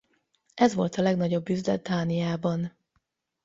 [0.53, 2.75] Ez volt a legnagyobb üzlet Dániában.